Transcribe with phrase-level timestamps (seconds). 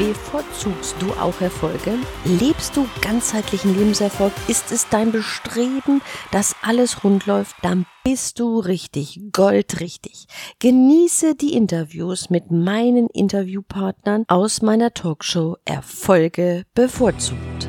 [0.00, 1.92] Bevorzugst du auch Erfolge?
[2.24, 4.32] Lebst du ganzheitlichen Lebenserfolg?
[4.48, 6.00] Ist es dein Bestreben,
[6.32, 7.56] dass alles rund läuft?
[7.60, 10.24] Dann bist du richtig, goldrichtig.
[10.58, 17.68] Genieße die Interviews mit meinen Interviewpartnern aus meiner Talkshow Erfolge bevorzugt.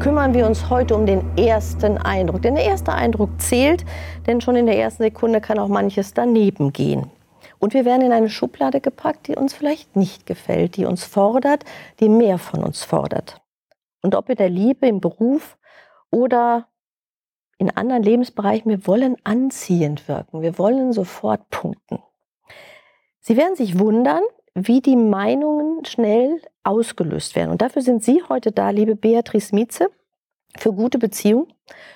[0.00, 2.42] Kümmern wir uns heute um den ersten Eindruck.
[2.42, 3.86] Denn der erste Eindruck zählt,
[4.26, 7.10] denn schon in der ersten Sekunde kann auch manches daneben gehen.
[7.58, 11.64] Und wir werden in eine Schublade gepackt, die uns vielleicht nicht gefällt, die uns fordert,
[12.00, 13.40] die mehr von uns fordert.
[14.02, 15.58] Und ob in der Liebe, im Beruf
[16.10, 16.68] oder
[17.58, 21.98] in anderen Lebensbereichen, wir wollen anziehend wirken, wir wollen sofort punkten.
[23.20, 24.22] Sie werden sich wundern,
[24.54, 27.50] wie die Meinungen schnell ausgelöst werden.
[27.50, 29.90] Und dafür sind Sie heute da, liebe Beatrice Mietze,
[30.56, 31.52] für gute Beziehungen,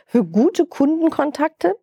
[0.06, 1.76] für gute Kundenkontakte,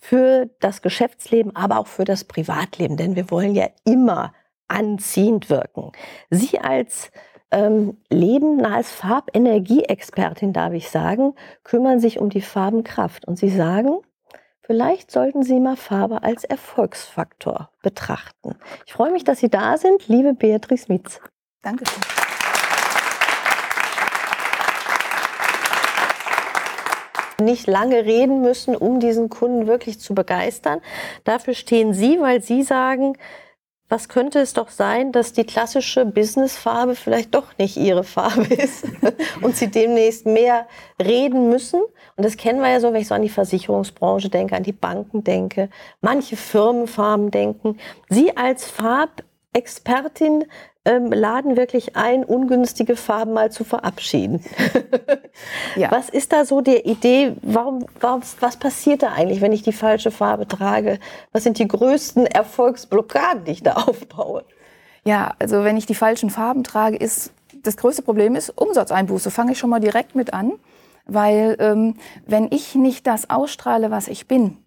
[0.00, 4.32] für das Geschäftsleben, aber auch für das Privatleben, denn wir wollen ja immer
[4.68, 5.92] anziehend wirken.
[6.30, 7.10] Sie als
[7.50, 11.34] ähm, Leben als Farbenergieexpertin, darf ich sagen,
[11.64, 13.26] kümmern sich um die Farbenkraft.
[13.26, 13.98] Und Sie sagen,
[14.62, 18.56] vielleicht sollten Sie mal Farbe als Erfolgsfaktor betrachten.
[18.86, 21.20] Ich freue mich, dass Sie da sind, liebe Beatrice Mietz.
[21.62, 22.19] Dankeschön.
[27.40, 30.80] Nicht lange reden müssen, um diesen Kunden wirklich zu begeistern.
[31.24, 33.16] Dafür stehen Sie, weil Sie sagen,
[33.90, 38.84] was könnte es doch sein, dass die klassische Businessfarbe vielleicht doch nicht Ihre Farbe ist
[39.42, 40.68] und Sie demnächst mehr
[41.02, 41.82] reden müssen.
[42.16, 44.72] Und das kennen wir ja so, wenn ich so an die Versicherungsbranche denke, an die
[44.72, 45.68] Banken denke,
[46.00, 47.78] manche Firmenfarben denken.
[48.08, 50.44] Sie als Farbexpertin
[50.84, 54.42] ähm, laden wirklich ein, ungünstige Farben mal zu verabschieden.
[55.76, 55.90] ja.
[55.90, 57.36] Was ist da so die Idee?
[57.42, 60.98] Warum, warum, was passiert da eigentlich, wenn ich die falsche Farbe trage?
[61.32, 64.44] Was sind die größten Erfolgsblockaden, die ich da aufbaue?
[65.04, 67.32] Ja, also wenn ich die falschen Farben trage, ist
[67.62, 69.30] das größte Problem ist Umsatzeinbuße.
[69.30, 70.52] Fange ich schon mal direkt mit an,
[71.04, 71.96] weil ähm,
[72.26, 74.58] wenn ich nicht das ausstrahle, was ich bin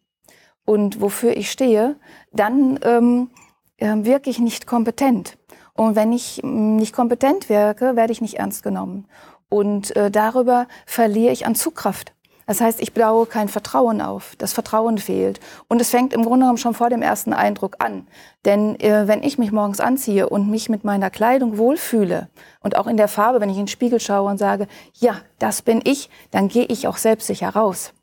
[0.65, 1.95] und wofür ich stehe,
[2.31, 3.31] dann ähm,
[3.77, 5.37] äh, wirke ich nicht kompetent.
[5.75, 9.07] Und wenn ich mm, nicht kompetent wirke, werde ich nicht ernst genommen.
[9.49, 12.13] Und äh, darüber verliere ich an Zugkraft.
[12.45, 14.35] Das heißt, ich baue kein Vertrauen auf.
[14.37, 15.39] Das Vertrauen fehlt.
[15.67, 18.07] Und es fängt im Grunde genommen schon vor dem ersten Eindruck an.
[18.45, 22.29] Denn äh, wenn ich mich morgens anziehe und mich mit meiner Kleidung wohlfühle
[22.59, 25.61] und auch in der Farbe, wenn ich in den Spiegel schaue und sage, ja, das
[25.61, 27.93] bin ich, dann gehe ich auch selbstsicher raus.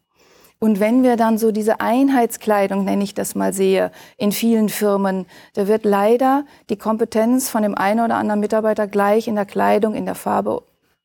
[0.63, 5.25] Und wenn wir dann so diese Einheitskleidung, nenne ich das mal, sehe, in vielen Firmen,
[5.55, 9.95] da wird leider die Kompetenz von dem einen oder anderen Mitarbeiter gleich in der Kleidung,
[9.95, 10.63] in der Farbe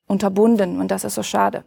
[0.07, 0.81] unterbunden.
[0.81, 1.63] Und das ist so schade.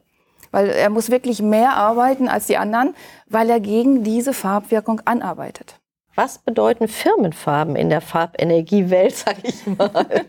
[0.50, 2.94] Weil er muss wirklich mehr arbeiten als die anderen,
[3.26, 5.76] weil er gegen diese Farbwirkung anarbeitet.
[6.14, 10.26] Was bedeuten Firmenfarben in der Farbenergiewelt, sag ich mal?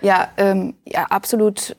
[0.00, 1.76] ja, ähm, ja, absolut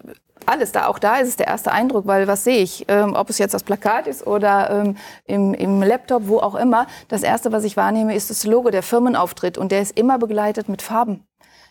[0.47, 0.87] alles da.
[0.87, 2.85] Auch da ist es der erste Eindruck, weil was sehe ich?
[2.87, 6.87] Ähm, ob es jetzt das Plakat ist oder ähm, im, im Laptop, wo auch immer.
[7.07, 9.57] Das erste, was ich wahrnehme, ist das Logo, der Firmenauftritt.
[9.57, 11.23] Und der ist immer begleitet mit Farben.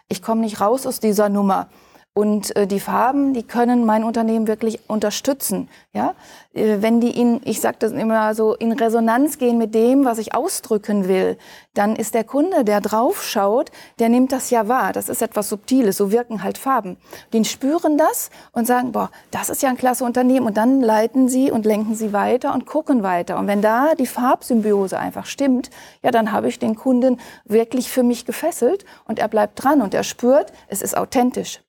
[0.09, 1.69] Ich komme nicht raus aus dieser Nummer.
[2.16, 5.69] Und äh, die Farben, die können mein Unternehmen wirklich unterstützen.
[5.93, 6.15] Ja?
[6.54, 10.16] Äh, wenn die in, ich sage das immer so, in Resonanz gehen mit dem, was
[10.16, 11.37] ich ausdrücken will,
[11.75, 14.94] dann ist der Kunde, der draufschaut, der nimmt das ja wahr.
[14.94, 15.99] Das ist etwas Subtiles.
[15.99, 16.97] So wirken halt Farben.
[17.34, 20.47] Die spüren das und sagen, boah, das ist ja ein klasse Unternehmen.
[20.47, 23.38] Und dann leiten sie und lenken sie weiter und gucken weiter.
[23.38, 25.69] Und wenn da die Farbsymbiose einfach stimmt,
[26.03, 29.93] ja, dann habe ich den Kunden wirklich für mich gefesselt und er bleibt dran und
[29.93, 31.60] er spürt, es ist authentisch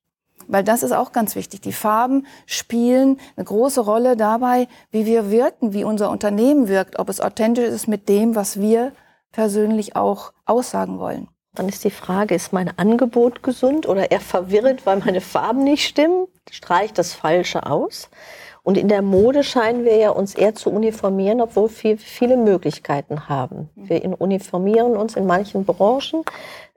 [0.47, 1.62] weil das ist auch ganz wichtig.
[1.62, 7.09] Die Farben spielen eine große Rolle dabei, wie wir wirken, wie unser Unternehmen wirkt, ob
[7.09, 8.91] es authentisch ist mit dem, was wir
[9.32, 11.28] persönlich auch aussagen wollen.
[11.53, 15.88] Dann ist die Frage, ist mein Angebot gesund oder eher verwirrend, weil meine Farben nicht
[15.88, 16.28] stimmen?
[16.52, 18.09] Streicht das Falsche aus?
[18.61, 23.29] Und in der Mode scheinen wir ja uns eher zu uniformieren, obwohl wir viele Möglichkeiten
[23.29, 23.70] haben.
[23.76, 26.23] Wir uniformieren uns in manchen Branchen.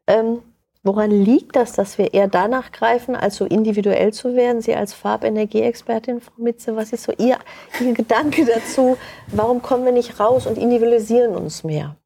[0.07, 0.39] Ähm,
[0.83, 4.63] Woran liegt das, dass wir eher danach greifen, als so individuell zu werden?
[4.63, 7.37] Sie als Farbenergieexpertin, Frau Mitze, was ist so Ihr,
[7.81, 8.97] Ihr Gedanke dazu?
[9.27, 11.97] Warum kommen wir nicht raus und individualisieren uns mehr?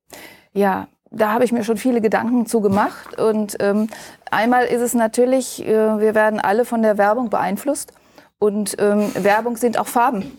[0.52, 3.16] Ja, da habe ich mir schon viele Gedanken zu gemacht.
[3.16, 3.88] Und ähm,
[4.30, 7.92] einmal ist es natürlich, äh, wir werden alle von der Werbung beeinflusst.
[8.38, 10.36] Und ähm, Werbung sind auch Farben.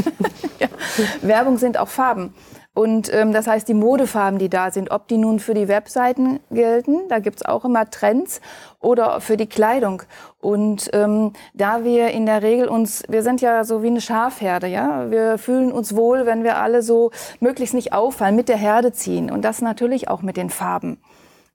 [0.60, 0.68] ja.
[1.22, 2.32] Werbung sind auch Farben.
[2.74, 6.40] Und ähm, das heißt, die Modefarben, die da sind, ob die nun für die Webseiten
[6.50, 8.40] gelten, da gibt's auch immer Trends,
[8.80, 10.02] oder für die Kleidung.
[10.40, 14.66] Und ähm, da wir in der Regel uns, wir sind ja so wie eine Schafherde,
[14.66, 18.92] ja, wir fühlen uns wohl, wenn wir alle so möglichst nicht auffallen, mit der Herde
[18.92, 19.30] ziehen.
[19.30, 20.98] Und das natürlich auch mit den Farben.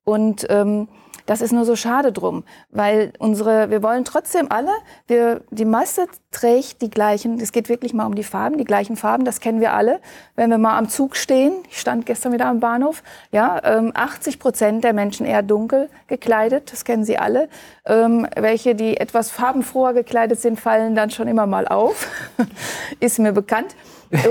[0.10, 0.88] Und ähm,
[1.28, 4.72] das ist nur so schade drum, weil unsere, wir wollen trotzdem alle,
[5.06, 8.96] wir, die Masse trägt die gleichen, es geht wirklich mal um die Farben, die gleichen
[8.96, 10.00] Farben, das kennen wir alle.
[10.36, 14.40] Wenn wir mal am Zug stehen, ich stand gestern wieder am Bahnhof, ja, ähm, 80
[14.40, 17.48] Prozent der Menschen eher dunkel gekleidet, das kennen Sie alle.
[17.86, 22.08] Ähm, welche, die etwas farbenfroher gekleidet sind, fallen dann schon immer mal auf,
[23.00, 23.76] ist mir bekannt.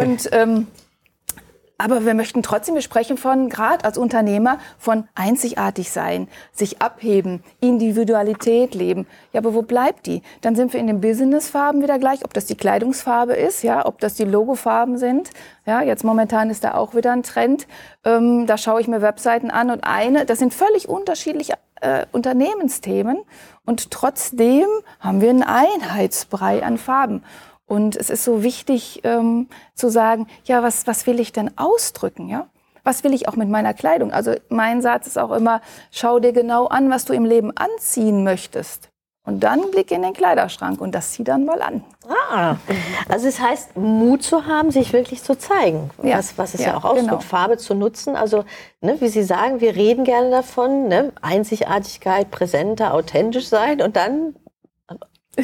[0.01, 0.67] Und ähm,
[1.79, 7.45] aber wir möchten trotzdem, wir sprechen von, gerade als Unternehmer, von einzigartig sein, sich abheben,
[7.61, 9.07] Individualität leben.
[9.33, 10.23] Ja, aber wo bleibt die?
[10.41, 14.01] Dann sind wir in den Businessfarben wieder gleich, ob das die Kleidungsfarbe ist, ja, ob
[14.01, 15.31] das die Logofarben sind.
[15.67, 17.69] Ja, jetzt momentan ist da auch wieder ein Trend.
[18.05, 23.19] Ähm, da schaue ich mir Webseiten an und eine, das sind völlig unterschiedliche äh, Unternehmensthemen
[23.65, 24.67] und trotzdem
[24.99, 27.23] haben wir einen Einheitsbrei an Farben.
[27.69, 32.29] Und es ist so wichtig ähm, zu sagen, ja, was, was will ich denn ausdrücken,
[32.29, 32.49] ja?
[32.83, 34.13] Was will ich auch mit meiner Kleidung?
[34.13, 35.61] Also mein Satz ist auch immer,
[35.91, 38.89] schau dir genau an, was du im Leben anziehen möchtest.
[39.29, 41.85] Und dann blick in den Kleiderschrank und das zieh dann mal an.
[42.31, 42.57] Ah,
[43.11, 46.17] also es heißt, Mut zu haben, sich wirklich zu zeigen, ja.
[46.17, 47.21] was, was es ja, ja auch ausdrückt, genau.
[47.21, 48.17] Farbe zu nutzen.
[48.17, 48.47] Also,
[48.81, 54.35] ne, wie Sie sagen, wir reden gerne davon, ne, Einzigartigkeit, präsenter, authentisch sein und dann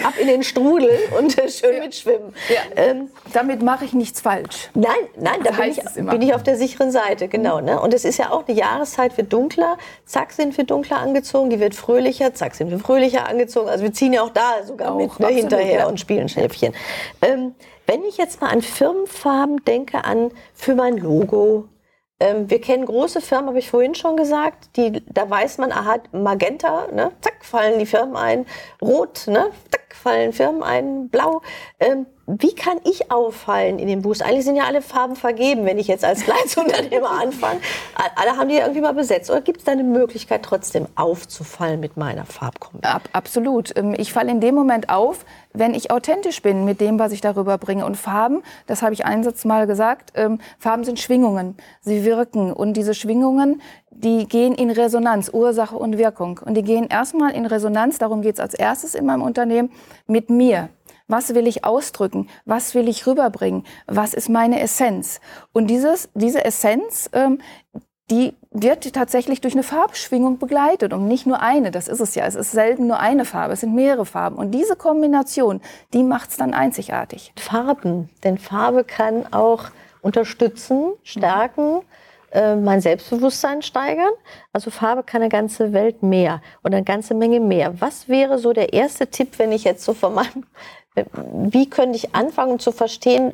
[0.02, 1.82] ab in den Strudel und äh, schön ja.
[1.82, 2.34] mitschwimmen.
[2.48, 2.60] Ja.
[2.76, 4.70] Ähm, Damit mache ich nichts falsch.
[4.74, 7.60] Nein, nein, da bin ich, bin ich, auf der sicheren Seite, genau.
[7.60, 7.80] Ne?
[7.80, 11.60] Und es ist ja auch eine Jahreszeit, wird dunkler, zack sind wir dunkler angezogen, die
[11.60, 13.68] wird fröhlicher, zack sind wir fröhlicher angezogen.
[13.68, 15.86] Also wir ziehen ja auch da sogar auch, mit ne, hinterher ja.
[15.86, 16.74] und spielen Schnäppchen.
[17.22, 17.54] Ähm,
[17.86, 21.68] wenn ich jetzt mal an Firmenfarben denke, an für mein Logo,
[22.24, 25.96] ähm, wir kennen große Firmen, habe ich vorhin schon gesagt, die, da weiß man, aha,
[26.12, 28.46] Magenta, ne, zack, fallen die Firmen ein,
[28.80, 31.42] Rot, ne, zack, fallen Firmen ein, Blau.
[31.78, 34.22] Ähm, wie kann ich auffallen in dem Boost?
[34.22, 37.60] Eigentlich sind ja alle Farben vergeben, wenn ich jetzt als Kleinstunternehmer anfange.
[38.16, 39.30] Alle haben die irgendwie mal besetzt.
[39.30, 42.96] Oder gibt es da eine Möglichkeit, trotzdem aufzufallen mit meiner Farbkombination?
[42.96, 43.76] Ab, absolut.
[43.76, 47.20] Ähm, ich falle in dem Moment auf, wenn ich authentisch bin mit dem, was ich
[47.20, 47.84] darüber bringe.
[47.84, 51.56] Und Farben, das habe ich einsatz mal gesagt, ähm, Farben sind Schwingungen.
[51.82, 52.52] Sie wirken.
[52.52, 53.60] Und diese Schwingungen,
[53.90, 56.40] die gehen in Resonanz, Ursache und Wirkung.
[56.42, 59.70] Und die gehen erstmal in Resonanz, darum geht es als erstes in meinem Unternehmen,
[60.06, 60.70] mit mir.
[61.06, 62.28] Was will ich ausdrücken?
[62.44, 63.64] Was will ich rüberbringen?
[63.86, 65.20] Was ist meine Essenz?
[65.52, 67.40] Und dieses, diese Essenz, ähm,
[68.10, 71.70] die wird tatsächlich durch eine Farbschwingung begleitet und nicht nur eine.
[71.70, 72.26] Das ist es ja.
[72.26, 73.54] Es ist selten nur eine Farbe.
[73.54, 74.36] Es sind mehrere Farben.
[74.36, 75.60] Und diese Kombination,
[75.92, 77.32] die macht es dann einzigartig.
[77.38, 78.10] Farben.
[78.22, 79.64] Denn Farbe kann auch
[80.02, 81.80] unterstützen, stärken,
[82.30, 84.12] äh, mein Selbstbewusstsein steigern.
[84.52, 87.80] Also Farbe kann eine ganze Welt mehr und eine ganze Menge mehr.
[87.80, 90.44] Was wäre so der erste Tipp, wenn ich jetzt so von meinem
[90.94, 93.32] wie könnte ich anfangen zu verstehen,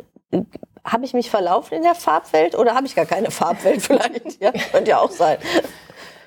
[0.85, 4.41] habe ich mich verlaufen in der Farbwelt oder habe ich gar keine Farbwelt vielleicht?
[4.41, 5.39] Ja, könnte ja auch sein.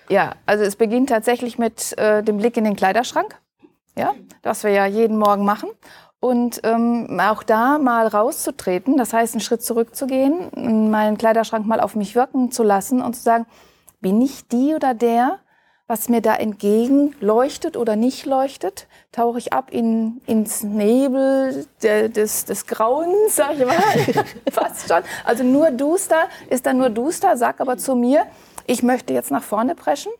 [0.09, 3.39] Ja, also es beginnt tatsächlich mit äh, dem Blick in den Kleiderschrank,
[3.97, 5.69] ja, das wir ja jeden Morgen machen.
[6.19, 11.95] Und ähm, auch da mal rauszutreten, das heißt einen Schritt zurückzugehen, meinen Kleiderschrank mal auf
[11.95, 13.45] mich wirken zu lassen und zu sagen,
[13.99, 15.39] bin ich die oder der,
[15.87, 22.09] was mir da entgegen leuchtet oder nicht leuchtet, tauche ich ab in, ins Nebel der,
[22.09, 23.75] des, des Grauens, sag ich mal,
[24.51, 25.03] fast schon.
[25.25, 28.25] Also nur duster ist dann nur duster, sag aber zu mir,
[28.65, 30.11] ich möchte jetzt nach vorne preschen.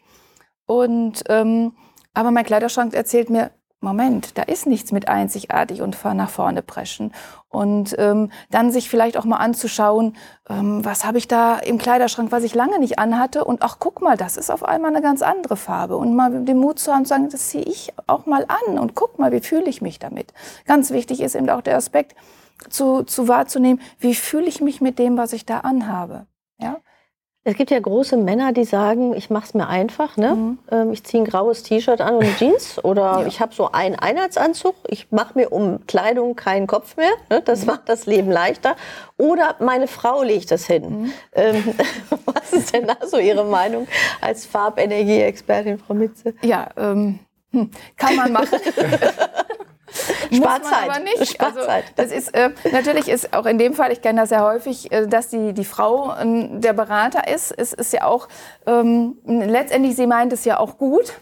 [0.65, 1.74] Und ähm,
[2.13, 3.51] aber mein Kleiderschrank erzählt mir,
[3.84, 7.13] Moment, da ist nichts mit einzigartig und nach vorne preschen.
[7.50, 10.16] Und ähm, dann sich vielleicht auch mal anzuschauen,
[10.50, 13.44] ähm, was habe ich da im Kleiderschrank, was ich lange nicht anhatte.
[13.44, 15.98] Und ach, guck mal, das ist auf einmal eine ganz andere Farbe.
[15.98, 18.80] Und mal den Mut zu haben, zu sagen, das ziehe ich auch mal an.
[18.80, 20.34] Und guck mal, wie fühle ich mich damit.
[20.66, 22.16] Ganz wichtig ist eben auch der Aspekt,
[22.70, 26.25] zu, zu wahrzunehmen, wie fühle ich mich mit dem, was ich da anhabe.
[26.60, 26.78] Ja?
[27.46, 30.16] Es gibt ja große Männer, die sagen, ich mache es mir einfach.
[30.16, 30.34] Ne?
[30.34, 30.60] Mhm.
[30.72, 33.26] Ähm, ich ziehe ein graues T-Shirt an und Jeans oder ja.
[33.28, 34.76] ich habe so einen Einheitsanzug.
[34.88, 37.12] Ich mache mir um Kleidung keinen Kopf mehr.
[37.30, 37.42] Ne?
[37.42, 37.68] Das mhm.
[37.68, 38.78] macht das Leben leichter.
[39.18, 41.02] Oder meine Frau legt das hin.
[41.02, 41.14] Mhm.
[41.34, 41.76] Ähm,
[42.26, 43.88] was ist denn da so Ihre Meinung
[44.22, 46.36] als Farbenergie-Expertin, Frau Mitze?
[46.44, 47.20] Ja, ähm,
[47.52, 48.58] hm, kann man machen.
[50.36, 50.90] Sparzeit.
[50.90, 51.34] aber nicht.
[51.34, 51.68] Sparzeit.
[51.70, 54.92] Also, das ist, äh, natürlich ist auch in dem Fall, ich kenne das sehr häufig,
[54.92, 57.52] äh, dass die, die Frau äh, der Berater ist.
[57.52, 58.28] Es ist ja auch,
[58.66, 61.13] ähm, letztendlich, sie meint es ja auch gut.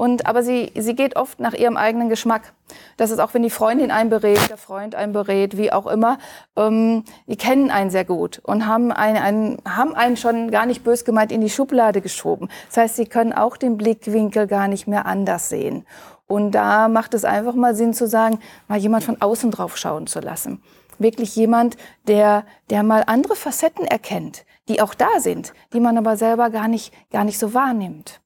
[0.00, 2.54] Und, aber sie, sie geht oft nach ihrem eigenen Geschmack.
[2.96, 6.16] Das ist auch, wenn die Freundin einen berät, der Freund einen berät, wie auch immer.
[6.56, 10.84] Ähm, die kennen einen sehr gut und haben einen, einen, haben einen schon gar nicht
[10.84, 12.48] bös gemeint in die Schublade geschoben.
[12.68, 15.84] Das heißt, sie können auch den Blickwinkel gar nicht mehr anders sehen.
[16.30, 20.06] Und da macht es einfach mal Sinn zu sagen, mal jemand von außen drauf schauen
[20.06, 20.62] zu lassen.
[21.00, 26.16] Wirklich jemand, der, der mal andere Facetten erkennt, die auch da sind, die man aber
[26.16, 28.20] selber gar nicht, gar nicht so wahrnimmt.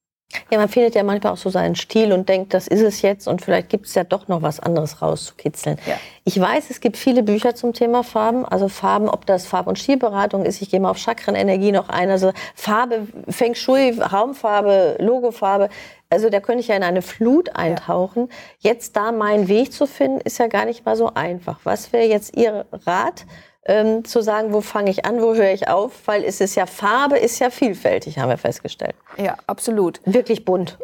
[0.50, 3.28] Ja, man findet ja manchmal auch so seinen Stil und denkt, das ist es jetzt
[3.28, 5.78] und vielleicht gibt es ja doch noch was anderes rauszukitzeln.
[5.87, 5.97] Ja.
[6.25, 9.78] Ich weiß, es gibt viele Bücher zum Thema Farben, also Farben, ob das Farb- und
[9.78, 15.69] Stilberatung ist, ich gehe mal auf Chakrenenergie noch ein, also Farbe, Feng Shui, Raumfarbe, Logofarbe,
[16.11, 18.28] also da könnte ich ja in eine Flut eintauchen.
[18.61, 18.71] Ja.
[18.71, 21.59] Jetzt da meinen Weg zu finden, ist ja gar nicht mal so einfach.
[21.64, 23.26] Was wäre jetzt Ihr Rat?
[23.66, 26.66] Ähm, zu sagen, wo fange ich an, wo höre ich auf, weil es ist ja
[26.66, 28.94] Farbe ist ja vielfältig, haben wir festgestellt.
[29.16, 30.00] Ja, absolut.
[30.04, 30.78] Wirklich bunt.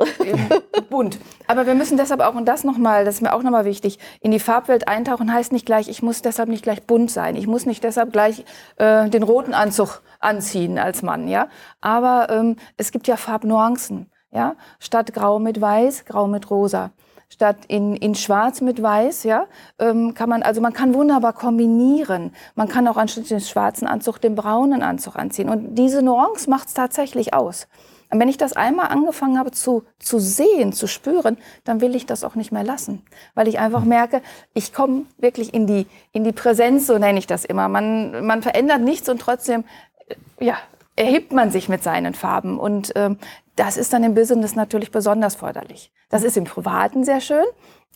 [0.90, 1.18] bunt.
[1.46, 4.30] Aber wir müssen deshalb auch und das nochmal, das ist mir auch nochmal wichtig, in
[4.30, 7.66] die Farbwelt eintauchen heißt nicht gleich, ich muss deshalb nicht gleich bunt sein, ich muss
[7.66, 8.44] nicht deshalb gleich
[8.76, 11.48] äh, den roten Anzug anziehen als Mann, ja.
[11.80, 14.56] Aber ähm, es gibt ja Farbnuancen, ja.
[14.78, 16.92] Statt Grau mit Weiß, Grau mit Rosa
[17.30, 19.46] statt in, in Schwarz mit Weiß, ja,
[19.78, 22.32] ähm, kann man, also man kann wunderbar kombinieren.
[22.54, 25.48] Man kann auch anstatt den schwarzen Anzug den braunen Anzug anziehen.
[25.48, 27.66] Und diese Nuance macht es tatsächlich aus.
[28.10, 32.06] Und wenn ich das einmal angefangen habe zu, zu sehen, zu spüren, dann will ich
[32.06, 33.02] das auch nicht mehr lassen.
[33.34, 34.20] Weil ich einfach merke,
[34.52, 37.68] ich komme wirklich in die, in die Präsenz, so nenne ich das immer.
[37.68, 39.62] Man, man verändert nichts und trotzdem,
[40.08, 40.56] äh, ja,
[40.96, 42.58] erhebt man sich mit seinen Farben.
[42.58, 43.18] Und ähm,
[43.60, 45.92] das ist dann im Business natürlich besonders förderlich.
[46.08, 47.44] Das ist im Privaten sehr schön,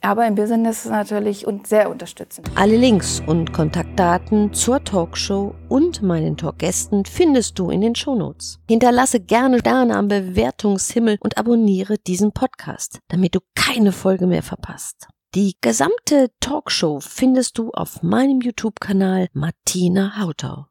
[0.03, 2.51] aber im Business natürlich und sehr unterstützend.
[2.55, 8.59] Alle Links und Kontaktdaten zur Talkshow und meinen Talkgästen findest du in den Shownotes.
[8.69, 15.09] Hinterlasse gerne Sterne am Bewertungshimmel und abonniere diesen Podcast, damit du keine Folge mehr verpasst.
[15.35, 20.67] Die gesamte Talkshow findest du auf meinem YouTube-Kanal Martina Hautau.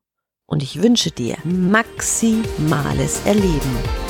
[0.45, 4.02] Und ich wünsche dir maximales Erleben.